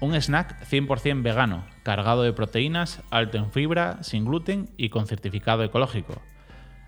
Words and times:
Un 0.00 0.14
snack 0.14 0.64
100% 0.64 1.22
vegano, 1.22 1.64
cargado 1.82 2.22
de 2.22 2.32
proteínas, 2.32 3.02
alto 3.10 3.36
en 3.36 3.50
fibra, 3.50 4.00
sin 4.04 4.24
gluten 4.24 4.70
y 4.76 4.90
con 4.90 5.08
certificado 5.08 5.64
ecológico. 5.64 6.22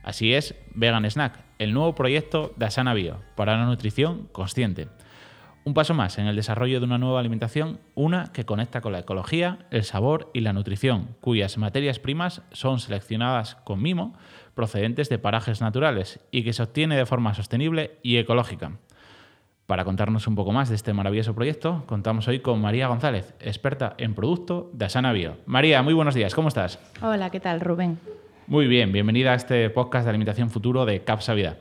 Así 0.05 0.33
es, 0.33 0.55
Vegan 0.75 1.11
Snack, 1.11 1.45
el 1.59 1.75
nuevo 1.75 1.97
proyecto 1.97 2.55
de 2.57 2.67
Asana 2.67 2.95
Bio 2.95 3.21
para 3.35 3.57
la 3.57 3.67
nutrición 3.67 4.29
consciente. 4.31 4.87
Un 5.65 5.75
paso 5.75 5.93
más 5.93 6.19
en 6.19 6.27
el 6.27 6.37
desarrollo 6.37 6.79
de 6.79 6.87
una 6.87 6.99
nueva 6.99 7.19
alimentación, 7.19 7.81
una 7.97 8.31
que 8.33 8.47
conecta 8.47 8.81
con 8.81 8.93
la 8.93 9.01
ecología, 9.01 9.59
el 9.73 9.83
sabor 9.83 10.31
y 10.33 10.41
la 10.41 10.53
nutrición, 10.53 11.17
cuyas 11.21 11.59
materias 11.59 11.99
primas 11.99 12.43
son 12.53 12.79
seleccionadas 12.79 13.57
con 13.57 13.83
mimo, 13.83 14.15
procedentes 14.55 15.09
de 15.09 15.19
parajes 15.19 15.61
naturales 15.61 16.21
y 16.31 16.45
que 16.45 16.53
se 16.53 16.63
obtiene 16.63 16.97
de 16.97 17.07
forma 17.07 17.35
sostenible 17.35 17.99
y 18.05 18.19
ecológica. 18.19 18.79
Para 19.71 19.85
contarnos 19.85 20.27
un 20.27 20.35
poco 20.35 20.51
más 20.51 20.69
de 20.69 20.75
este 20.75 20.93
maravilloso 20.93 21.33
proyecto, 21.33 21.85
contamos 21.87 22.27
hoy 22.27 22.41
con 22.41 22.61
María 22.61 22.89
González, 22.89 23.35
experta 23.39 23.95
en 23.99 24.17
producto 24.17 24.69
de 24.73 24.87
Asana 24.87 25.13
Bio. 25.13 25.37
María, 25.47 25.81
muy 25.85 25.95
buenos 25.95 26.17
días, 26.17 26.35
¿cómo 26.35 26.49
estás? 26.49 26.81
Hola, 27.01 27.31
¿qué 27.31 27.39
tal, 27.39 27.61
Rubén? 27.61 28.01
Muy 28.49 28.67
bien, 28.67 28.91
bienvenida 28.91 29.31
a 29.31 29.37
este 29.37 29.71
podcast 29.71 30.07
de 30.07 30.11
alimentación 30.11 30.51
futuro 30.51 30.87
de 30.87 31.05
Capsa 31.05 31.35
Vida. 31.35 31.59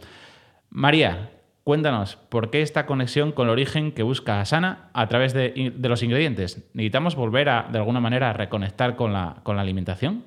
María, 0.72 1.30
cuéntanos, 1.64 2.16
¿por 2.16 2.50
qué 2.50 2.64
esta 2.64 2.88
conexión 2.88 3.32
con 3.32 3.46
el 3.46 3.52
origen 3.52 3.92
que 3.92 4.02
busca 4.02 4.42
Asana 4.42 4.90
a 4.94 5.08
través 5.08 5.36
de, 5.36 5.72
de 5.78 5.90
los 5.90 6.02
ingredientes? 6.02 6.68
¿Necesitamos 6.74 7.16
volver 7.16 7.48
a, 7.50 7.68
de 7.72 7.78
alguna 7.78 8.00
manera, 8.00 8.32
a 8.32 8.34
reconectar 8.34 8.96
con 8.96 9.14
la, 9.14 9.36
con 9.44 9.56
la 9.56 9.62
alimentación? 9.62 10.24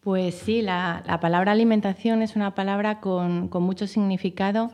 Pues 0.00 0.34
sí, 0.36 0.62
la, 0.62 1.02
palabra 1.20 1.52
alimentación 1.52 2.22
es 2.22 2.36
una 2.36 2.54
palabra 2.54 3.00
con, 3.00 3.50
mucho 3.52 3.86
significado 3.86 4.70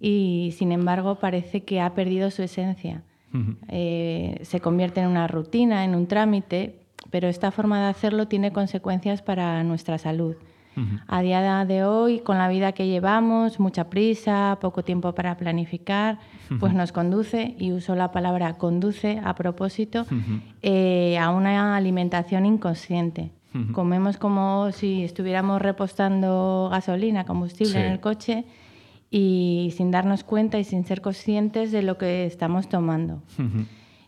y 0.00 0.54
sin 0.56 0.72
embargo 0.72 1.16
parece 1.16 1.64
que 1.64 1.80
ha 1.80 1.94
perdido 1.94 2.30
su 2.30 2.42
esencia. 2.42 3.02
Eh, 3.68 4.38
se 4.42 4.60
convierte 4.60 5.00
en 5.00 5.08
una 5.08 5.26
rutina, 5.26 5.84
en 5.84 5.94
un 5.94 6.06
trámite, 6.06 6.80
pero 7.10 7.28
esta 7.28 7.50
forma 7.50 7.80
de 7.80 7.88
hacerlo 7.88 8.28
tiene 8.28 8.52
consecuencias 8.52 9.22
para 9.22 9.62
nuestra 9.64 9.98
salud. 9.98 10.36
A 11.08 11.22
día 11.22 11.64
de 11.64 11.84
hoy, 11.84 12.20
con 12.20 12.38
la 12.38 12.48
vida 12.48 12.70
que 12.70 12.86
llevamos, 12.86 13.58
mucha 13.58 13.90
prisa, 13.90 14.58
poco 14.60 14.84
tiempo 14.84 15.12
para 15.12 15.36
planificar, 15.36 16.20
pues 16.60 16.72
nos 16.72 16.92
conduce, 16.92 17.56
y 17.58 17.72
uso 17.72 17.96
la 17.96 18.12
palabra 18.12 18.54
conduce 18.54 19.20
a 19.24 19.34
propósito, 19.34 20.06
eh, 20.62 21.18
a 21.18 21.30
una 21.30 21.76
alimentación 21.76 22.46
inconsciente. 22.46 23.32
Comemos 23.72 24.18
como 24.18 24.72
si 24.72 25.04
estuviéramos 25.04 25.60
repostando 25.62 26.68
gasolina, 26.70 27.24
combustible 27.24 27.80
en 27.80 27.92
el 27.92 28.00
coche 28.00 28.44
y 29.10 29.72
sin 29.76 29.90
darnos 29.90 30.22
cuenta 30.22 30.58
y 30.58 30.64
sin 30.64 30.84
ser 30.84 31.00
conscientes 31.00 31.72
de 31.72 31.82
lo 31.82 31.96
que 31.96 32.26
estamos 32.26 32.68
tomando. 32.68 33.22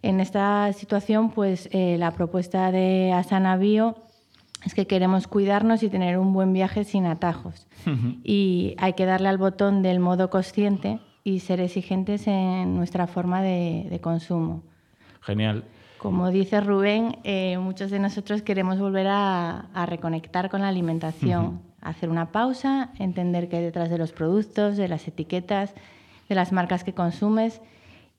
En 0.03 0.21
esta 0.21 0.73
situación, 0.73 1.31
pues 1.31 1.69
eh, 1.73 1.97
la 1.99 2.13
propuesta 2.13 2.71
de 2.71 3.13
Asana 3.13 3.57
Bio 3.57 3.97
es 4.65 4.75
que 4.75 4.87
queremos 4.87 5.27
cuidarnos 5.27 5.83
y 5.83 5.89
tener 5.89 6.19
un 6.19 6.35
buen 6.35 6.53
viaje 6.53 6.85
sin 6.85 7.07
atajos. 7.07 7.67
Y 8.23 8.75
hay 8.79 8.93
que 8.93 9.07
darle 9.07 9.29
al 9.29 9.39
botón 9.39 9.83
del 9.83 10.01
modo 10.01 10.29
consciente 10.29 11.01
y 11.25 11.41
ser 11.41 11.61
exigentes 11.61 12.27
en 12.27 12.77
nuestra 12.77 13.07
forma 13.07 13.43
de 13.43 13.99
consumo. 14.03 14.63
Genial. 15.23 15.65
Como 16.01 16.31
dice 16.31 16.63
Rubén, 16.63 17.19
eh, 17.25 17.59
muchos 17.59 17.91
de 17.91 17.99
nosotros 17.99 18.41
queremos 18.41 18.79
volver 18.79 19.07
a, 19.11 19.67
reconectar 19.85 20.49
con 20.49 20.63
la 20.63 20.69
alimentación, 20.69 21.61
hacer 21.83 22.09
una 22.09 22.33
pausa, 22.33 22.91
entender 22.99 23.51
qué 23.51 23.59
hay 23.59 23.65
detrás 23.65 23.91
de 23.91 23.99
los 23.99 24.13
productos, 24.13 24.79
de 24.79 24.89
las 24.89 25.07
etiquetas, 25.07 25.75
de 26.27 26.35
las 26.35 26.53
marcas 26.53 26.85
que 26.85 26.95
consumes 26.95 27.61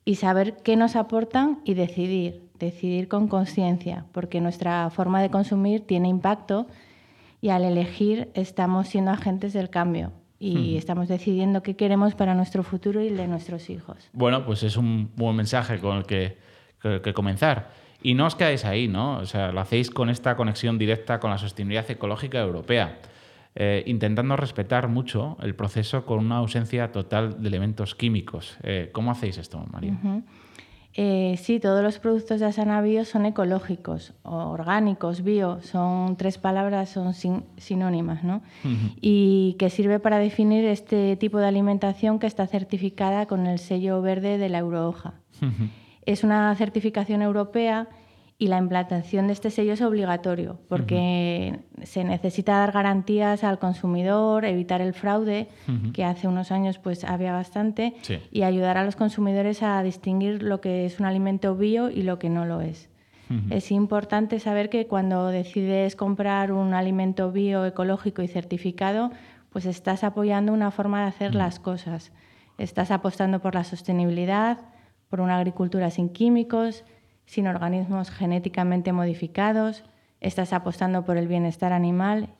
y 0.04 0.14
saber 0.14 0.58
qué 0.62 0.76
nos 0.76 0.94
aportan 0.94 1.58
y 1.64 1.74
decidir, 1.74 2.44
decidir 2.56 3.08
con 3.08 3.26
conciencia, 3.26 4.06
porque 4.12 4.40
nuestra 4.40 4.88
forma 4.90 5.20
de 5.20 5.30
consumir 5.30 5.84
tiene 5.84 6.08
impacto 6.08 6.68
y 7.40 7.48
al 7.48 7.64
elegir 7.64 8.30
estamos 8.34 8.86
siendo 8.86 9.10
agentes 9.10 9.54
del 9.54 9.70
cambio 9.70 10.12
y 10.38 10.76
estamos 10.76 11.08
decidiendo 11.08 11.64
qué 11.64 11.74
queremos 11.74 12.14
para 12.14 12.36
nuestro 12.36 12.62
futuro 12.62 13.02
y 13.02 13.08
el 13.08 13.16
de 13.16 13.26
nuestros 13.26 13.70
hijos. 13.70 14.08
Bueno, 14.12 14.46
pues 14.46 14.62
es 14.62 14.76
un 14.76 15.10
buen 15.16 15.34
mensaje 15.34 15.80
con 15.80 15.96
el 15.96 16.04
que 16.04 16.51
que, 16.82 17.14
comenzar. 17.14 17.70
Y 18.02 18.14
no 18.14 18.26
os 18.26 18.34
quedáis 18.34 18.64
ahí, 18.64 18.88
¿no? 18.88 19.18
O 19.18 19.26
sea, 19.26 19.52
lo 19.52 19.60
hacéis 19.60 19.90
con 19.90 20.10
esta 20.10 20.36
conexión 20.36 20.78
directa 20.78 21.20
con 21.20 21.30
la 21.30 21.38
sostenibilidad 21.38 21.88
ecológica 21.90 22.40
europea, 22.40 22.98
eh, 23.54 23.84
intentando 23.86 24.36
respetar 24.36 24.88
mucho 24.88 25.36
el 25.40 25.54
proceso 25.54 26.04
con 26.04 26.18
una 26.18 26.38
ausencia 26.38 26.90
total 26.90 27.40
de 27.40 27.48
elementos 27.48 27.94
químicos. 27.94 28.56
Eh, 28.62 28.90
¿Cómo 28.92 29.12
hacéis 29.12 29.38
esto, 29.38 29.64
María? 29.70 29.96
Eh, 30.94 31.36
sí, 31.40 31.58
todos 31.58 31.82
los 31.82 31.98
productos 31.98 32.40
de 32.40 32.46
Asana 32.46 32.82
Bio 32.82 33.04
son 33.06 33.24
ecológicos, 33.24 34.12
orgánicos, 34.24 35.22
bio, 35.22 35.62
son 35.62 36.16
tres 36.16 36.36
palabras, 36.36 36.90
son 36.90 37.14
sinónimas, 37.56 38.24
¿no? 38.24 38.42
Y 39.00 39.56
que 39.58 39.70
sirve 39.70 40.00
para 40.00 40.18
definir 40.18 40.66
este 40.66 41.16
tipo 41.16 41.38
de 41.38 41.46
alimentación 41.46 42.18
que 42.18 42.26
está 42.26 42.46
certificada 42.46 43.24
con 43.26 43.46
el 43.46 43.58
sello 43.58 44.02
verde 44.02 44.36
de 44.36 44.50
la 44.50 44.58
Eurohoja. 44.58 45.14
Es 46.04 46.24
una 46.24 46.54
certificación 46.56 47.22
europea 47.22 47.88
y 48.38 48.48
la 48.48 48.58
implantación 48.58 49.28
de 49.28 49.34
este 49.34 49.50
sello 49.50 49.74
es 49.74 49.82
obligatorio 49.82 50.58
porque 50.68 51.60
se 51.84 52.02
necesita 52.02 52.58
dar 52.58 52.72
garantías 52.72 53.44
al 53.44 53.60
consumidor, 53.60 54.44
evitar 54.44 54.80
el 54.80 54.94
fraude, 54.94 55.46
que 55.92 56.04
hace 56.04 56.26
unos 56.26 56.50
años 56.50 56.78
pues 56.78 57.04
había 57.04 57.32
bastante, 57.32 57.94
y 58.32 58.42
ayudar 58.42 58.78
a 58.78 58.84
los 58.84 58.96
consumidores 58.96 59.62
a 59.62 59.80
distinguir 59.84 60.42
lo 60.42 60.60
que 60.60 60.86
es 60.86 60.98
un 60.98 61.06
alimento 61.06 61.54
bio 61.56 61.88
y 61.88 62.02
lo 62.02 62.18
que 62.18 62.30
no 62.30 62.44
lo 62.44 62.60
es. 62.60 62.88
Es 63.48 63.70
importante 63.70 64.40
saber 64.40 64.68
que 64.68 64.88
cuando 64.88 65.28
decides 65.28 65.94
comprar 65.94 66.52
un 66.52 66.74
alimento 66.74 67.30
bio, 67.30 67.64
ecológico 67.64 68.22
y 68.22 68.28
certificado, 68.28 69.10
pues 69.50 69.66
estás 69.66 70.02
apoyando 70.02 70.52
una 70.52 70.70
forma 70.70 71.02
de 71.02 71.08
hacer 71.08 71.34
las 71.34 71.60
cosas. 71.60 72.12
Estás 72.58 72.90
apostando 72.90 73.40
por 73.40 73.54
la 73.54 73.64
sostenibilidad, 73.64 74.58
por 75.12 75.20
una 75.20 75.36
agricultura 75.36 75.90
sin 75.90 76.08
químicos, 76.08 76.84
sin 77.26 77.46
organismos 77.46 78.10
genéticamente 78.10 78.92
modificados, 78.92 79.84
estás 80.22 80.54
apostando 80.54 81.04
por 81.04 81.18
el 81.18 81.28
bienestar 81.28 81.74
animal 81.74 82.30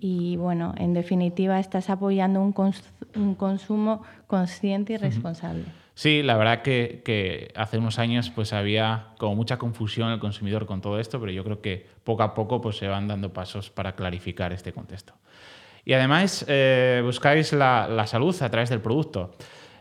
y, 0.00 0.38
bueno, 0.38 0.72
en 0.78 0.94
definitiva, 0.94 1.60
estás 1.60 1.90
apoyando 1.90 2.40
un, 2.40 3.34
consumo 3.34 4.02
consciente 4.28 4.94
y 4.94 4.96
responsable. 4.96 5.64
Sí, 5.92 6.22
la 6.22 6.38
verdad 6.38 6.62
que, 6.62 7.52
hace 7.54 7.76
unos 7.76 7.98
años 7.98 8.30
pues 8.30 8.54
había 8.54 9.08
como 9.18 9.34
mucha 9.34 9.58
confusión 9.58 10.10
el 10.10 10.18
consumidor 10.18 10.64
con 10.64 10.80
todo 10.80 10.98
esto, 10.98 11.20
pero 11.20 11.32
yo 11.32 11.44
creo 11.44 11.60
que 11.60 11.86
poco 12.02 12.22
a 12.22 12.32
poco 12.32 12.62
pues 12.62 12.78
se 12.78 12.88
van 12.88 13.08
dando 13.08 13.34
pasos 13.34 13.68
para 13.68 13.94
clarificar 13.94 14.54
este 14.54 14.72
contexto. 14.72 15.12
Y 15.84 15.92
además 15.92 16.46
eh, 16.48 17.02
buscáis 17.04 17.52
la, 17.52 17.88
la 17.88 18.06
salud 18.06 18.34
a 18.40 18.48
través 18.48 18.70
del 18.70 18.80
producto. 18.80 19.34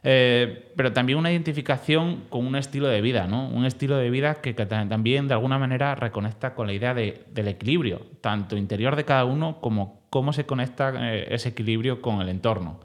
Eh, 0.04 0.74
pero 0.76 0.94
también 0.94 1.20
una 1.20 1.32
identificación 1.32 2.24
con 2.30 2.46
un 2.46 2.56
estilo 2.56 2.88
de 2.88 3.02
vida, 3.02 3.28
¿no? 3.28 3.48
Un 3.48 3.66
estilo 3.66 3.98
de 3.98 4.10
vida 4.10 4.36
que, 4.42 4.54
también 4.54 5.28
de 5.28 5.36
alguna 5.36 5.60
manera 5.60 5.94
reconecta 5.94 6.56
con 6.56 6.68
la 6.68 6.74
idea 6.74 6.94
del 6.94 7.48
equilibrio, 7.48 8.02
tanto 8.20 8.58
interior 8.58 8.96
de 8.96 9.06
cada 9.06 9.26
uno 9.26 9.62
como 9.62 10.02
cómo 10.10 10.34
se 10.34 10.46
conecta 10.46 10.92
eh, 11.14 11.28
ese 11.30 11.50
equilibrio 11.50 12.02
con 12.02 12.22
el 12.22 12.30
entorno. 12.30 12.80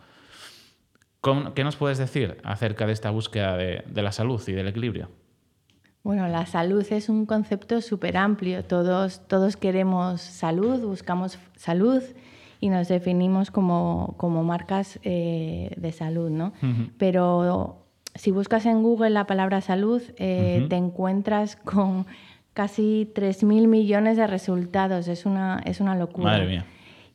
¿Qué 1.55 1.65
nos 1.65 1.75
puedes 1.75 1.99
decir 1.99 2.39
acerca 2.45 2.87
de 2.87 2.93
esta 2.93 3.11
búsqueda 3.11 3.57
de, 3.57 4.03
la 4.03 4.13
salud 4.13 4.41
y 4.47 4.53
del 4.53 4.69
equilibrio? 4.69 5.11
Bueno, 6.05 6.29
la 6.29 6.47
salud 6.47 6.87
es 6.89 7.09
un 7.09 7.27
concepto 7.27 7.81
súper 7.81 8.17
amplio. 8.17 8.65
Todos 8.65 9.57
queremos 9.57 10.21
salud, 10.21 10.79
buscamos 10.87 11.41
salud 11.57 12.01
y 12.61 12.69
nos 12.69 12.89
definimos 12.89 13.51
como, 13.51 14.15
como 14.17 14.43
marcas 14.45 14.99
eh, 15.03 15.71
de 15.77 15.93
salud, 15.93 16.31
¿no? 16.31 16.53
Pero 16.99 17.87
si 18.15 18.31
buscas 18.31 18.67
en 18.67 18.83
Google 18.83 19.11
la 19.11 19.27
palabra 19.27 19.61
salud, 19.61 20.03
eh, 20.17 20.67
te 20.69 20.77
encuentras 20.77 21.57
con 21.57 22.07
casi 22.55 23.11
3.000 23.15 23.67
millones 23.67 24.17
de 24.17 24.27
resultados. 24.27 25.09
Es 25.09 25.27
una, 25.27 25.61
es 25.65 25.81
una 25.81 25.95
locura. 25.95 26.33
Madre 26.33 26.47
mía. 26.47 26.67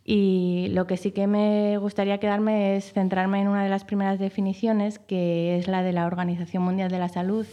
Y 0.04 0.68
lo 0.72 0.88
que 0.88 0.98
sí 0.98 1.12
que 1.12 1.28
me 1.28 1.78
gustaría 1.78 2.18
quedarme 2.18 2.76
es 2.76 2.92
centrarme 2.92 3.40
en 3.40 3.48
una 3.48 3.64
de 3.64 3.70
las 3.70 3.86
primeras 3.86 4.18
definiciones, 4.20 4.98
que 4.98 5.58
es 5.58 5.68
la 5.68 5.84
de 5.84 5.94
la 5.94 6.08
Organización 6.08 6.64
Mundial 6.64 6.90
de 6.90 6.98
la 6.98 7.08
Salud, 7.08 7.46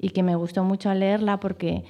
y 0.00 0.10
que 0.10 0.22
me 0.24 0.34
gustó 0.34 0.64
mucho 0.64 0.92
leerla 0.94 1.38
porque 1.38 1.84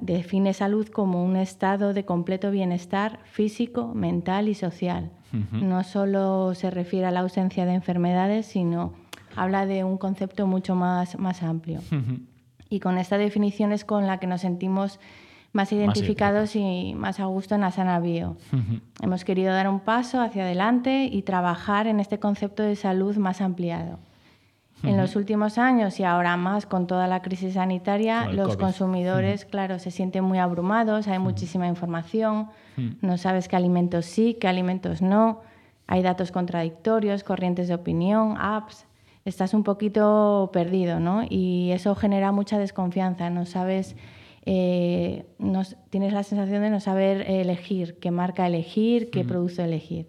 define 0.00 0.54
salud 0.54 0.88
como 0.88 1.24
un 1.24 1.36
estado 1.36 1.92
de 1.92 2.04
completo 2.04 2.50
bienestar 2.50 3.20
físico, 3.24 3.94
mental 3.94 4.48
y 4.48 4.54
social. 4.54 5.10
No 5.52 5.84
solo 5.84 6.54
se 6.54 6.70
refiere 6.70 7.06
a 7.06 7.10
la 7.10 7.20
ausencia 7.20 7.66
de 7.66 7.74
enfermedades, 7.74 8.46
sino 8.46 8.94
habla 9.34 9.66
de 9.66 9.84
un 9.84 9.98
concepto 9.98 10.46
mucho 10.46 10.74
más, 10.74 11.18
más 11.18 11.42
amplio. 11.42 11.80
Y 12.70 12.80
con 12.80 12.98
esta 12.98 13.18
definición 13.18 13.72
es 13.72 13.84
con 13.84 14.06
la 14.06 14.18
que 14.18 14.26
nos 14.26 14.40
sentimos 14.40 14.98
más 15.52 15.72
identificados 15.72 16.54
y 16.56 16.94
más 16.94 17.20
a 17.20 17.26
gusto 17.26 17.54
en 17.54 17.64
Asana 17.64 17.98
Bio. 18.00 18.36
Hemos 19.02 19.24
querido 19.24 19.52
dar 19.52 19.68
un 19.68 19.80
paso 19.80 20.20
hacia 20.20 20.44
adelante 20.44 21.08
y 21.10 21.22
trabajar 21.22 21.86
en 21.86 22.00
este 22.00 22.18
concepto 22.18 22.62
de 22.62 22.76
salud 22.76 23.16
más 23.16 23.40
ampliado. 23.40 23.98
En 24.82 24.96
los 24.96 25.16
últimos 25.16 25.58
años 25.58 25.98
y 25.98 26.04
ahora 26.04 26.36
más 26.36 26.66
con 26.66 26.86
toda 26.86 27.06
la 27.06 27.22
crisis 27.22 27.54
sanitaria, 27.54 28.28
los 28.28 28.56
consumidores, 28.56 29.44
claro, 29.44 29.78
se 29.78 29.90
sienten 29.90 30.22
muy 30.22 30.38
abrumados, 30.38 31.08
hay 31.08 31.18
muchísima 31.18 31.66
información, 31.66 32.48
no 33.00 33.18
sabes 33.18 33.48
qué 33.48 33.56
alimentos 33.56 34.04
sí, 34.04 34.36
qué 34.40 34.48
alimentos 34.48 35.02
no, 35.02 35.40
hay 35.86 36.02
datos 36.02 36.30
contradictorios, 36.30 37.24
corrientes 37.24 37.68
de 37.68 37.74
opinión, 37.74 38.36
apps, 38.38 38.86
estás 39.24 39.54
un 39.54 39.64
poquito 39.64 40.50
perdido, 40.52 41.00
¿no? 41.00 41.24
Y 41.28 41.70
eso 41.72 41.94
genera 41.94 42.30
mucha 42.30 42.58
desconfianza, 42.58 43.30
no 43.30 43.46
sabes 43.46 43.96
eh, 44.48 45.24
tienes 45.90 46.12
la 46.12 46.22
sensación 46.22 46.62
de 46.62 46.70
no 46.70 46.78
saber 46.78 47.28
elegir, 47.28 47.98
qué 47.98 48.12
marca 48.12 48.46
elegir, 48.46 49.10
qué 49.10 49.24
producto 49.24 49.62
elegir. 49.62 50.06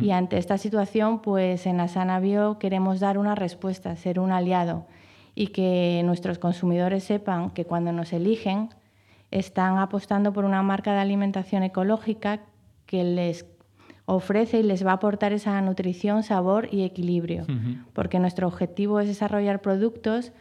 Y 0.00 0.10
ante 0.10 0.36
esta 0.36 0.58
situación, 0.58 1.22
pues 1.22 1.64
en 1.64 1.78
Asana 1.78 2.18
Bio 2.18 2.58
queremos 2.58 2.98
dar 2.98 3.18
una 3.18 3.36
respuesta, 3.36 3.94
ser 3.94 4.18
un 4.18 4.32
aliado 4.32 4.86
y 5.36 5.48
que 5.48 6.02
nuestros 6.04 6.38
consumidores 6.38 7.04
sepan 7.04 7.50
que 7.50 7.66
cuando 7.66 7.92
nos 7.92 8.12
eligen 8.12 8.70
están 9.30 9.78
apostando 9.78 10.32
por 10.32 10.44
una 10.44 10.62
marca 10.62 10.92
de 10.92 11.00
alimentación 11.00 11.62
ecológica 11.62 12.40
que 12.86 13.04
les 13.04 13.46
ofrece 14.06 14.60
y 14.60 14.62
les 14.62 14.84
va 14.84 14.92
a 14.92 14.94
aportar 14.94 15.32
esa 15.32 15.60
nutrición, 15.60 16.22
sabor 16.22 16.68
y 16.72 16.82
equilibrio, 16.82 17.44
porque 17.92 18.18
nuestro 18.18 18.46
objetivo 18.46 19.00
es 19.00 19.08
desarrollar 19.08 19.60
productos 19.60 20.32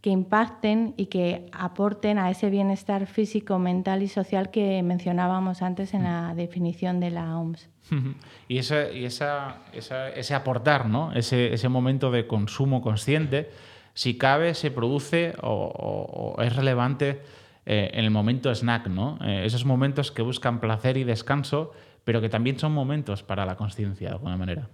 que 0.00 0.10
impacten 0.10 0.94
y 0.96 1.06
que 1.06 1.46
aporten 1.52 2.18
a 2.18 2.30
ese 2.30 2.50
bienestar 2.50 3.06
físico, 3.06 3.58
mental 3.58 4.02
y 4.02 4.08
social 4.08 4.50
que 4.50 4.82
mencionábamos 4.82 5.62
antes 5.62 5.94
en 5.94 6.04
la 6.04 6.34
definición 6.34 7.00
de 7.00 7.10
la 7.10 7.36
OMS. 7.38 7.68
Y, 8.48 8.58
ese, 8.58 8.96
y 8.96 9.04
esa, 9.04 9.62
ese 9.72 10.34
aportar, 10.34 10.88
¿no? 10.88 11.12
ese, 11.12 11.52
ese, 11.52 11.68
momento 11.68 12.12
de 12.12 12.28
consumo 12.28 12.80
consciente, 12.80 13.50
si 13.94 14.18
cabe, 14.18 14.54
se 14.54 14.70
produce 14.70 15.34
o, 15.42 16.36
es 16.40 16.54
relevante 16.54 17.22
eh, 17.64 17.90
en 17.92 18.04
el 18.04 18.10
momento 18.10 18.54
snack, 18.54 18.86
¿no? 18.88 19.18
Eh, 19.24 19.42
esos 19.44 19.64
momentos 19.64 20.12
que 20.12 20.22
buscan 20.22 20.60
placer 20.60 20.96
y 20.96 21.04
descanso, 21.04 21.72
pero 22.04 22.20
que 22.20 22.28
también 22.28 22.58
son 22.58 22.72
momentos 22.72 23.24
para 23.24 23.46
la 23.46 23.56
conciencia 23.56 24.08
de 24.08 24.14
alguna 24.14 24.36
manera. 24.36 24.68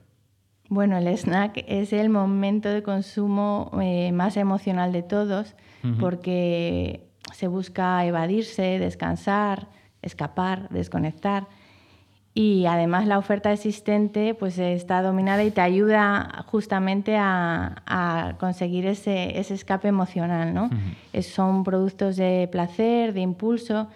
Bueno, 0.72 0.96
el 0.96 1.06
snack 1.06 1.64
es 1.68 1.92
el 1.92 2.08
momento 2.08 2.70
de 2.70 2.82
consumo 2.82 3.70
eh, 3.82 4.10
más 4.10 4.38
emocional 4.38 4.90
de 4.90 5.02
todos 5.02 5.54
porque 6.00 7.10
se 7.34 7.46
busca 7.46 8.02
evadirse, 8.06 8.78
descansar, 8.78 9.68
escapar, 10.00 10.70
desconectar. 10.70 11.46
Y 12.32 12.64
además 12.64 13.06
la 13.06 13.18
oferta 13.18 13.52
existente 13.52 14.34
pues, 14.34 14.56
está 14.58 15.02
dominada 15.02 15.44
y 15.44 15.50
te 15.50 15.60
ayuda 15.60 16.42
justamente 16.46 17.18
a, 17.18 18.36
conseguir 18.40 18.86
ese, 18.86 19.38
escape 19.38 19.88
emocional. 19.88 20.54
¿no? 20.54 20.70
son 21.20 21.64
productos 21.64 22.16
de 22.16 22.48
placer, 22.50 23.12
de 23.12 23.20
impulso 23.20 23.88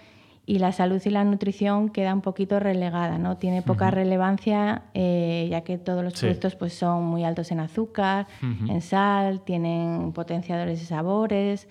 y 0.47 0.61
la 0.61 0.71
salud 0.71 1.03
y 1.05 1.11
la 1.11 1.25
nutrición 1.25 1.89
queda 1.89 2.15
un 2.15 2.21
poquito 2.21 2.61
relegada, 2.61 3.19
¿no? 3.19 3.37
Tiene 3.37 3.63
poca 3.63 3.91
relevancia 3.91 4.85
eh, 4.95 5.49
ya 5.51 5.63
que 5.63 5.77
todos 5.77 6.05
los 6.05 6.15
productos 6.21 6.55
pues, 6.55 6.73
son 6.73 7.05
muy 7.05 7.25
altos 7.25 7.51
en 7.51 7.59
azúcar, 7.59 8.29
en 8.41 8.81
sal, 8.81 9.41
tienen 9.41 10.13
potenciadores 10.13 10.79
de 10.79 10.87
sabores, 10.87 11.69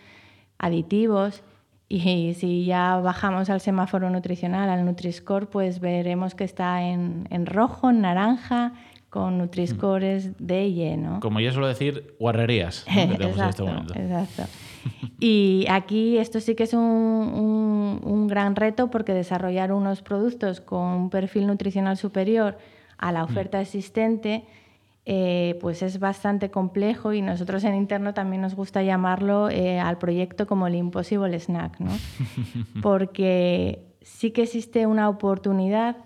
aditivos 0.58 1.42
y 1.88 2.34
si 2.38 2.66
ya 2.66 2.98
bajamos 2.98 3.50
al 3.50 3.62
semáforo 3.62 4.10
nutricional, 4.10 4.70
al 4.70 4.86
Nutri-Score, 4.86 5.48
pues 5.48 5.80
veremos 5.80 6.36
que 6.36 6.44
está 6.44 6.84
en, 6.84 7.28
en 7.30 7.46
rojo, 7.46 7.90
en 7.90 8.02
naranja, 8.02 8.74
con 9.10 9.38
Nutri-Scores 9.38 10.38
de 10.40 10.68
y 10.68 10.82
E, 10.84 10.98
¿no? 10.98 11.20
Como 11.22 11.40
yo 11.40 11.52
suelo 11.52 11.68
decir, 11.68 12.16
guarrerías. 12.20 12.86
exacto, 12.88 13.68
exacto. 13.96 14.44
Y 15.20 15.66
aquí 15.70 16.18
esto 16.18 16.40
sí 16.40 16.56
que 16.56 16.64
es 16.64 16.74
un, 16.74 18.28
gran 18.28 18.56
reto 18.56 18.90
porque 18.90 19.14
desarrollar 19.14 19.72
unos 19.72 20.02
productos 20.02 20.60
con 20.62 20.82
un 20.82 21.10
perfil 21.10 21.48
nutricional 21.48 21.96
superior 21.96 22.58
a 22.98 23.12
la 23.12 23.24
oferta 23.24 23.60
mm. 23.60 23.62
existente 23.62 24.46
eh, 25.08 25.60
pues 25.62 25.84
es 25.84 26.00
bastante 26.00 26.50
complejo 26.50 27.14
y 27.14 27.22
nosotros 27.22 27.64
en 27.64 27.76
interno 27.76 28.16
también 28.16 28.42
nos 28.42 28.56
gusta 28.56 28.82
llamarlo 28.82 29.50
eh, 29.52 29.80
al 29.80 30.00
proyecto 30.00 30.48
como 30.48 30.66
el 30.66 30.74
Impossible 30.74 31.40
Snack, 31.40 31.80
¿no? 31.80 31.92
porque 32.82 33.86
sí 34.02 34.32
que 34.32 34.44
existe 34.44 34.88
una 34.88 35.08
oportunidad 35.08 35.98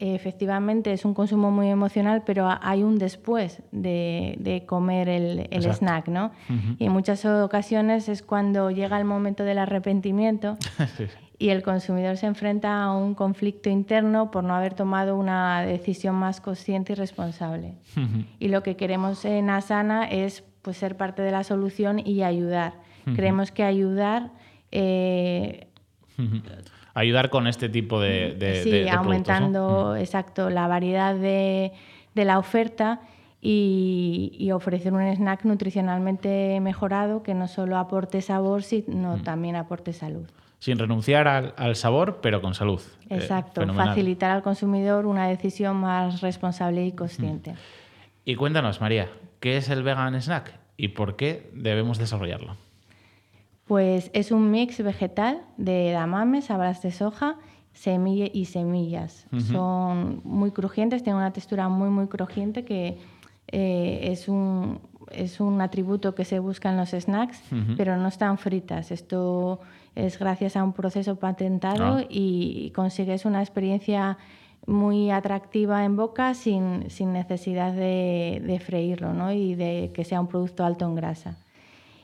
efectivamente 0.00 0.92
es 0.92 1.04
un 1.04 1.12
consumo 1.12 1.50
muy 1.50 1.68
emocional, 1.68 2.22
pero 2.24 2.48
hay 2.62 2.82
un 2.82 2.98
después 2.98 3.62
de, 3.70 4.64
comer 4.66 5.08
el, 5.08 5.72
snack, 5.72 6.08
¿no? 6.08 6.32
Y 6.78 6.86
en 6.86 6.92
muchas 6.92 7.24
ocasiones 7.26 8.08
es 8.08 8.22
cuando 8.22 8.70
llega 8.70 8.98
el 8.98 9.04
momento 9.04 9.44
del 9.44 9.58
arrepentimiento 9.58 10.56
y 11.38 11.50
el 11.50 11.62
consumidor 11.62 12.16
se 12.16 12.26
enfrenta 12.26 12.82
a 12.82 12.92
un 12.92 13.14
conflicto 13.14 13.68
interno 13.68 14.30
por 14.30 14.42
no 14.42 14.54
haber 14.54 14.72
tomado 14.72 15.16
una 15.16 15.60
decisión 15.62 16.14
más 16.14 16.40
consciente 16.40 16.94
y 16.94 16.96
responsable. 16.96 17.74
Y 18.38 18.48
lo 18.48 18.62
que 18.62 18.76
queremos 18.76 19.26
en 19.26 19.50
Asana 19.50 20.04
es 20.04 20.44
pues, 20.62 20.78
ser 20.78 20.96
parte 20.96 21.20
de 21.20 21.30
la 21.30 21.44
solución 21.44 21.98
y 21.98 22.22
ayudar. 22.22 22.74
Creemos 23.14 23.52
que 23.52 23.64
ayudar... 23.64 24.30
Eh, 24.72 25.66
ayudar 26.94 27.30
con 27.30 27.46
este 27.46 27.68
tipo 27.68 28.00
de, 28.00 28.34
de 28.34 28.62
Sí, 28.62 28.88
aumentando, 28.88 29.96
exacto, 29.96 30.50
la 30.50 30.66
variedad 30.66 31.14
de, 31.14 31.72
la 32.14 32.38
oferta 32.38 33.00
y, 33.40 34.50
ofrecer 34.52 34.92
un 34.92 35.02
snack 35.02 35.44
nutricionalmente 35.44 36.58
mejorado 36.60 37.22
que 37.22 37.34
no 37.34 37.48
solo 37.48 37.78
aporte 37.78 38.20
sabor, 38.20 38.62
sino 38.62 39.22
también 39.22 39.56
aporte 39.56 39.92
salud. 39.92 40.28
Sin 40.58 40.78
renunciar 40.78 41.26
al, 41.26 41.76
sabor, 41.76 42.18
pero 42.20 42.42
con 42.42 42.54
salud. 42.54 42.82
Eh, 43.08 43.16
exacto, 43.16 43.66
facilitar 43.72 44.30
al 44.30 44.42
consumidor 44.42 45.06
una 45.06 45.26
decisión 45.26 45.76
más 45.76 46.20
responsable 46.20 46.84
y 46.84 46.92
consciente. 46.92 47.54
Y 48.26 48.36
cuéntanos, 48.36 48.82
María, 48.82 49.08
¿qué 49.40 49.56
es 49.56 49.70
el 49.70 49.82
vegan 49.82 50.20
snack 50.20 50.52
y 50.76 50.88
por 50.88 51.16
qué 51.16 51.50
debemos 51.54 51.98
desarrollarlo? 51.98 52.56
Pues 53.70 54.10
es 54.14 54.32
un 54.32 54.50
mix 54.50 54.82
vegetal 54.82 55.42
de 55.56 55.90
edamames, 55.90 56.50
habas 56.50 56.82
de 56.82 56.90
soja, 56.90 57.36
semilla 57.72 58.26
y 58.32 58.46
semillas. 58.46 59.28
Son 59.46 60.20
muy 60.24 60.50
crujientes, 60.50 61.04
tienen 61.04 61.18
una 61.18 61.32
textura 61.32 61.68
muy, 61.68 61.88
muy 61.88 62.08
crujiente 62.08 62.64
que 62.64 62.98
eh, 63.46 64.00
es, 64.10 64.26
un, 64.26 64.80
es 65.12 65.38
un 65.38 65.60
atributo 65.60 66.16
que 66.16 66.24
se 66.24 66.40
busca 66.40 66.70
en 66.70 66.78
los 66.78 66.88
snacks, 66.88 67.40
pero 67.76 67.96
no 67.96 68.08
están 68.08 68.38
fritas. 68.38 68.90
Esto 68.90 69.60
es 69.94 70.18
gracias 70.18 70.56
a 70.56 70.64
un 70.64 70.72
proceso 70.72 71.14
patentado 71.14 71.98
ah. 71.98 72.04
y 72.08 72.72
consigues 72.74 73.24
una 73.24 73.40
experiencia 73.40 74.18
muy 74.66 75.12
atractiva 75.12 75.84
en 75.84 75.94
boca 75.94 76.34
sin, 76.34 76.90
sin 76.90 77.12
necesidad 77.12 77.72
de, 77.72 78.42
de 78.44 78.58
freírlo 78.58 79.14
¿no? 79.14 79.30
y 79.30 79.54
de 79.54 79.92
que 79.94 80.04
sea 80.04 80.20
un 80.20 80.26
producto 80.26 80.64
alto 80.64 80.86
en 80.86 80.96
grasa 80.96 81.38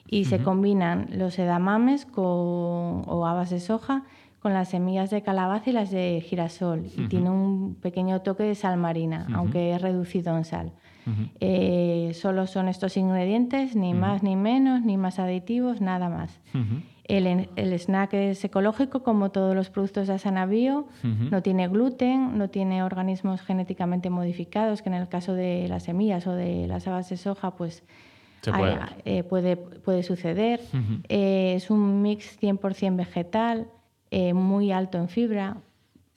y 0.08 0.26
se 0.26 0.38
combinan 0.38 1.08
los 1.12 1.38
edamames 1.38 2.06
con, 2.06 2.24
o 2.24 3.26
habas 3.26 3.50
de 3.50 3.60
soja 3.60 4.04
con 4.40 4.52
las 4.54 4.68
semillas 4.68 5.10
de 5.10 5.22
calabaza 5.22 5.70
y 5.70 5.72
las 5.72 5.90
de 5.90 6.22
girasol. 6.24 6.86
Y 6.96 7.08
tiene 7.08 7.30
un 7.30 7.74
pequeño 7.74 8.22
toque 8.22 8.44
de 8.44 8.54
sal 8.54 8.76
marina, 8.76 9.26
aunque 9.34 9.74
es 9.74 9.82
reducido 9.82 10.36
en 10.36 10.44
sal. 10.44 10.72
Eh, 11.40 12.12
solo 12.14 12.46
son 12.46 12.68
estos 12.68 12.96
ingredientes, 12.96 13.76
ni 13.76 13.94
más 13.94 14.22
ni 14.22 14.36
menos, 14.36 14.82
ni 14.82 14.96
más 14.96 15.18
aditivos, 15.18 15.80
nada 15.80 16.08
más. 16.08 16.40
El, 17.04 17.48
el, 17.54 17.72
snack 17.78 18.14
es 18.14 18.44
ecológico 18.44 19.04
como 19.04 19.30
todos 19.30 19.54
los 19.54 19.70
productos 19.70 20.08
de 20.08 20.14
Asana 20.14 20.46
Bio, 20.46 20.86
no 21.02 21.42
tiene 21.42 21.68
gluten, 21.68 22.36
no 22.38 22.48
tiene 22.48 22.82
organismos 22.82 23.40
genéticamente 23.40 24.10
modificados, 24.10 24.82
que 24.82 24.88
en 24.88 24.94
el 24.94 25.08
caso 25.08 25.34
de 25.34 25.66
las 25.68 25.84
semillas 25.84 26.26
o 26.26 26.32
de 26.32 26.66
las 26.66 26.86
habas 26.88 27.08
de 27.08 27.16
soja, 27.16 27.52
pues 27.52 27.84
eh, 29.04 29.22
puede. 29.24 29.56
puede. 29.56 30.02
suceder. 30.02 30.60
Eh, 31.08 31.54
es 31.56 31.70
un 31.70 32.02
mix 32.02 32.38
100% 32.40 32.96
vegetal, 32.96 33.68
eh, 34.10 34.34
muy 34.34 34.72
alto 34.72 34.98
en 34.98 35.08
fibra. 35.08 35.58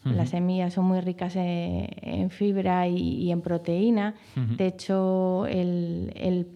Las 0.04 0.30
semillas 0.30 0.74
son 0.74 0.86
muy 0.86 1.02
ricas 1.02 1.36
en, 1.36 2.30
fibra 2.30 2.88
y, 2.88 3.32
en 3.32 3.42
proteína. 3.42 4.16
De 4.36 4.68
hecho, 4.68 5.46
el, 5.46 6.48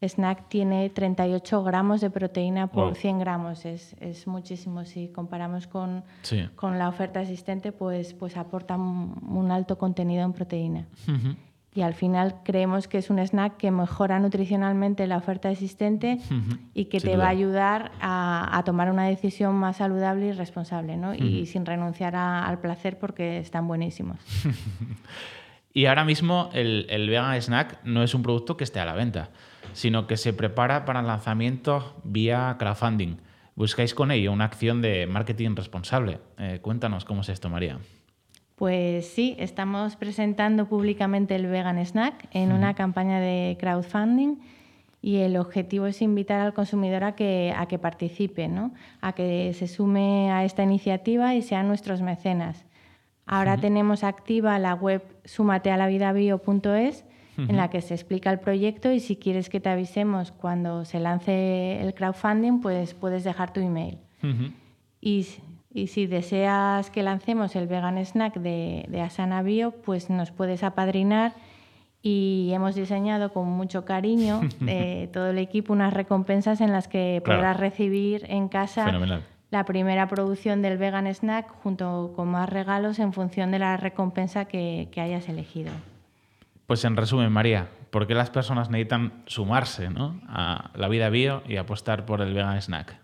snack 0.00 0.48
tiene 0.48 0.90
38 0.90 1.62
gramos 1.62 2.00
de 2.00 2.10
proteína 2.10 2.66
por 2.66 2.96
100 2.96 3.18
gramos. 3.20 3.64
Es, 3.64 3.94
es, 4.00 4.26
muchísimo. 4.26 4.84
Si 4.84 5.08
comparamos 5.08 5.68
con, 5.68 6.02
con, 6.56 6.78
la 6.78 6.88
oferta 6.88 7.22
existente, 7.22 7.70
pues, 7.70 8.14
pues 8.14 8.36
aporta 8.36 8.76
un, 8.76 9.50
alto 9.52 9.78
contenido 9.78 10.24
en 10.24 10.32
proteína. 10.32 10.86
Y 11.74 11.82
al 11.82 11.94
final 11.94 12.36
creemos 12.44 12.86
que 12.86 12.98
es 12.98 13.08
un 13.08 13.18
snack 13.18 13.56
que 13.56 13.70
mejora 13.70 14.18
nutricionalmente 14.18 15.06
la 15.06 15.16
oferta 15.16 15.50
existente 15.50 16.18
y 16.74 16.86
que 16.86 17.00
te 17.00 17.16
va 17.16 17.26
a 17.26 17.30
ayudar 17.30 17.92
a, 18.00 18.58
a, 18.58 18.62
tomar 18.64 18.90
una 18.90 19.04
decisión 19.04 19.54
más 19.54 19.78
saludable 19.78 20.26
y 20.26 20.32
responsable, 20.32 20.98
¿no? 20.98 21.14
Y 21.14 21.46
sin 21.46 21.64
renunciar 21.64 22.14
al 22.14 22.58
placer 22.60 22.98
porque 22.98 23.38
están 23.38 23.66
buenísimos. 23.66 24.18
y 25.72 25.86
ahora 25.86 26.04
mismo 26.04 26.50
el, 26.52 26.86
el 26.90 27.08
vegan 27.08 27.40
snack 27.40 27.82
no 27.84 28.02
es 28.02 28.14
un 28.14 28.22
producto 28.22 28.58
que 28.58 28.64
esté 28.64 28.78
a 28.78 28.84
la 28.84 28.92
venta 28.92 29.30
sino 29.72 30.06
que 30.06 30.16
se 30.16 30.32
prepara 30.32 30.84
para 30.84 31.00
el 31.00 31.06
lanzamiento 31.06 31.96
vía 32.04 32.56
crowdfunding. 32.58 33.16
Buscáis 33.54 33.94
con 33.94 34.10
ello 34.10 34.32
una 34.32 34.44
acción 34.44 34.80
de 34.80 35.06
marketing 35.06 35.54
responsable. 35.56 36.20
Eh, 36.38 36.58
cuéntanos 36.62 37.04
cómo 37.04 37.20
es 37.20 37.28
esto, 37.28 37.48
María. 37.48 37.78
Pues 38.56 39.08
sí, 39.08 39.34
estamos 39.38 39.96
presentando 39.96 40.66
públicamente 40.66 41.34
el 41.34 41.46
Vegan 41.46 41.84
Snack 41.84 42.28
en 42.32 42.52
una 42.52 42.74
campaña 42.74 43.18
de 43.18 43.56
crowdfunding 43.58 44.36
y 45.00 45.16
el 45.16 45.36
objetivo 45.36 45.86
es 45.86 46.00
invitar 46.00 46.40
al 46.40 46.54
consumidor 46.54 47.02
a 47.02 47.16
que, 47.16 47.52
a 47.56 47.66
que 47.66 47.78
participe, 47.78 48.46
¿no? 48.46 48.72
a 49.00 49.14
que 49.14 49.52
se 49.54 49.66
sume 49.66 50.30
a 50.30 50.44
esta 50.44 50.62
iniciativa 50.62 51.34
y 51.34 51.42
sean 51.42 51.66
nuestros 51.66 52.02
mecenas. 52.02 52.64
Ahora 53.26 53.56
tenemos 53.56 54.04
activa 54.04 54.58
la 54.58 54.74
web 54.74 55.02
sumatealavidabio.es 55.24 57.04
en 57.36 57.56
la 57.56 57.70
que 57.70 57.80
se 57.80 57.94
explica 57.94 58.30
el 58.30 58.40
proyecto 58.40 58.92
y 58.92 59.00
si 59.00 59.16
quieres 59.16 59.48
que 59.48 59.58
te 59.58 59.70
avisemos 59.70 60.32
cuando 60.32 60.84
se 60.84 61.00
lance 61.00 61.80
el 61.80 61.94
crowdfunding, 61.94 62.60
pues 62.60 62.94
puedes 62.94 63.24
dejar 63.24 63.52
tu 63.52 63.60
email. 63.60 63.98
y, 65.00 65.26
y, 65.72 65.86
si 65.88 66.06
deseas 66.06 66.90
que 66.90 67.02
lancemos 67.02 67.56
el 67.56 67.66
vegan 67.66 67.98
snack 67.98 68.34
de, 68.34 68.86
de 68.88 69.00
Asana 69.00 69.42
Bio, 69.42 69.70
pues 69.70 70.10
nos 70.10 70.30
puedes 70.30 70.62
apadrinar 70.62 71.34
y 72.02 72.50
hemos 72.52 72.74
diseñado 72.74 73.32
con 73.32 73.48
mucho 73.48 73.84
cariño 73.84 74.40
eh, 74.66 75.08
todo 75.12 75.30
el 75.30 75.38
equipo 75.38 75.72
unas 75.72 75.94
recompensas 75.94 76.60
en 76.60 76.72
las 76.72 76.88
que 76.88 77.22
podrás 77.24 77.56
recibir 77.56 78.24
en 78.28 78.48
casa 78.48 78.92
la 79.50 79.64
primera 79.64 80.08
producción 80.08 80.62
del 80.62 80.78
vegan 80.78 81.06
snack 81.06 81.48
junto 81.62 82.12
con 82.16 82.28
más 82.28 82.48
regalos 82.48 82.98
en 82.98 83.12
función 83.12 83.50
de 83.50 83.58
la 83.58 83.76
recompensa 83.76 84.46
que 84.46 84.88
hayas 84.96 85.28
elegido. 85.28 85.70
Pues 86.66 86.86
en 86.86 86.96
resumen, 86.96 87.30
María, 87.30 87.68
¿por 87.90 88.06
qué 88.06 88.14
las 88.14 88.30
personas 88.30 88.70
necesitan 88.70 89.12
sumarse 89.26 89.90
a 90.26 90.70
la 90.74 90.88
vida 90.88 91.10
bio 91.10 91.42
y 91.46 91.56
apostar 91.56 92.06
por 92.06 92.22
el 92.22 92.32
vegan 92.32 92.56
snack? 92.62 93.01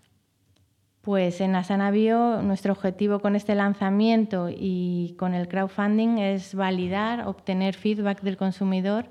Pues 1.09 1.41
en 1.41 1.55
Asana 1.55 1.89
Bio 1.89 2.43
nuestro 2.43 2.71
objetivo 2.71 3.19
con 3.19 3.35
este 3.35 3.55
lanzamiento 3.55 4.47
y 4.47 5.15
con 5.17 5.33
el 5.33 5.47
crowdfunding 5.47 6.19
es 6.19 6.53
validar, 6.53 7.27
obtener 7.27 7.73
feedback 7.73 8.21
del 8.21 8.37
consumidor 8.37 9.07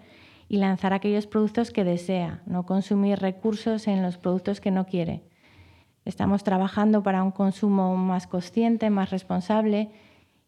y 0.48 0.58
lanzar 0.58 0.92
aquellos 0.92 1.26
productos 1.26 1.72
que 1.72 1.82
desea, 1.82 2.40
no 2.46 2.64
consumir 2.66 3.18
recursos 3.18 3.88
en 3.88 4.00
los 4.00 4.16
productos 4.16 4.60
que 4.60 4.70
no 4.70 4.86
quiere. 4.86 5.22
Estamos 6.04 6.44
trabajando 6.44 7.02
para 7.02 7.24
un 7.24 7.32
consumo 7.32 7.96
más 7.96 8.28
consciente, 8.28 8.90
más 8.90 9.10
responsable 9.10 9.90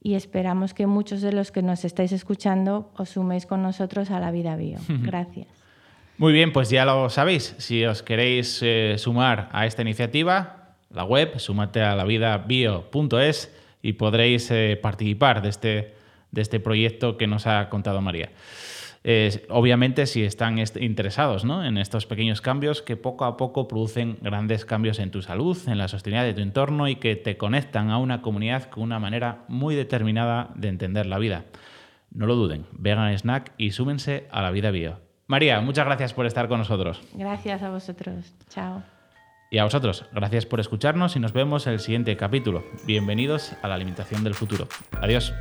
y 0.01 0.15
esperamos 0.15 0.73
que 0.73 0.87
muchos 0.87 1.21
de 1.21 1.33
los 1.33 1.51
que 1.51 1.63
nos 1.63 1.85
estáis 1.85 2.13
escuchando 2.13 2.93
os 2.97 3.09
suméis 3.09 3.47
con 3.47 3.61
nosotros 3.61 4.13
a 4.13 4.21
la 4.21 4.31
vida 4.31 4.55
bio. 4.55 4.79
Gracias. 5.03 5.49
Muy 6.17 6.33
bien, 6.33 6.53
pues 6.53 6.71
ya 6.71 6.85
lo 6.85 7.11
sabéis. 7.11 7.57
Si 7.59 7.85
os 7.85 8.05
queréis 8.05 8.61
eh, 8.63 8.95
sumar 8.99 9.49
a 9.51 9.67
esta 9.67 9.83
iniciativa, 9.83 10.60
la 10.91 11.05
web, 11.05 11.39
súmate 11.39 11.83
a 11.83 11.95
la 11.95 12.05
vida 12.05 12.45
y 13.83 13.93
podréis 13.93 14.51
eh, 14.51 14.79
participar 14.81 15.43
de 15.43 15.49
este, 15.49 15.95
de 16.31 16.43
este 16.43 16.61
proyecto 16.61 17.17
que 17.17 17.27
nos 17.27 17.47
ha 17.47 17.69
contado 17.69 18.01
María 18.01 18.31
obviamente 19.49 20.07
si 20.07 20.23
están 20.23 20.59
interesados 20.59 21.45
en 21.45 21.79
estos 21.79 22.07
pequeños 22.07 22.41
cambios 22.41 22.83
que 22.83 22.97
poco 22.97 23.25
a 23.25 23.37
poco 23.37 23.67
producen 23.67 24.19
grandes 24.21 24.65
cambios 24.65 24.99
en 24.99 25.11
tu 25.11 25.23
salud, 25.23 25.57
en 25.67 25.79
la 25.79 25.89
sostenibilidad 25.89 26.27
de 26.27 26.35
tu 26.35 26.43
entorno 26.43 26.87
y 26.87 26.97
que 26.97 27.17
te 27.17 27.37
conectan 27.37 27.91
a 27.91 27.99
una 27.99 28.21
comunidad 28.21 28.65
con 28.69 28.83
una 28.83 28.99
manera 28.99 29.45
muy 29.49 29.75
determinada 29.75 30.51
de 30.55 30.69
entender 30.69 31.07
la 31.07 31.19
vida. 31.19 31.45
No 32.13 32.27
lo 32.27 32.35
duden, 32.35 32.67
vegan 32.73 33.17
snack 33.17 33.53
y 33.57 33.71
súmense 33.71 34.27
a 34.31 34.43
la 34.43 34.51
vida 34.51 34.71
bio. 34.71 34.99
María, 35.27 35.61
muchas 35.61 35.87
gracias 35.87 36.13
por 36.13 36.27
estar 36.27 36.49
con 36.49 36.59
nosotros. 36.59 37.01
Gracias 37.15 37.63
a 37.63 37.71
vosotros. 37.71 38.35
Chao. 38.49 38.83
Y 39.53 39.59
a 39.59 39.65
vosotros, 39.65 40.05
gracias 40.13 40.47
por 40.47 40.61
escucharnos 40.61 41.17
y 41.17 41.19
nos 41.19 41.33
vemos 41.33 41.67
en 41.67 41.73
el 41.73 41.81
siguiente 41.81 42.17
capítulo. 42.17 42.65
Bienvenidos 42.87 43.53
a 43.63 43.69
la 43.69 43.75
alimentación 43.75 44.23
del 44.23 44.35
futuro. 44.35 44.69
Adiós. 44.93 45.35